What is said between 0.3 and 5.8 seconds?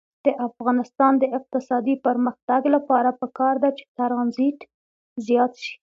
افغانستان د اقتصادي پرمختګ لپاره پکار ده چې ترانزیت زیات شي.